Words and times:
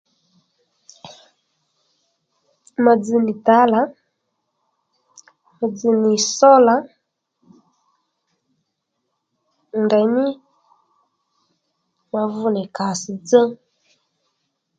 Ma 2.83 2.93
dzz 3.01 3.09
nì 3.25 3.33
tǎlà 3.45 3.81
ma 5.57 5.65
dzz 5.69 5.85
nì 6.03 6.11
sólà 6.35 6.75
ndèymí 9.83 10.25
ma 12.11 12.21
vú 12.33 12.45
nì 12.55 12.63
kàss 12.75 13.01
dzá 13.23 13.41